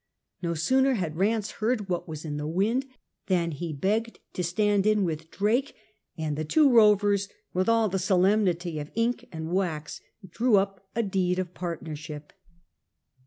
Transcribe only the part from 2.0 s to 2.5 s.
was in